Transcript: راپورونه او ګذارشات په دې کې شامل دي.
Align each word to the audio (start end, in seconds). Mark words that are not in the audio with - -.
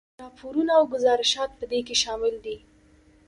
راپورونه 0.21 0.71
او 0.79 0.83
ګذارشات 0.95 1.51
په 1.59 1.65
دې 1.71 1.79
کې 1.87 1.95
شامل 2.03 2.33
دي. 2.45 2.57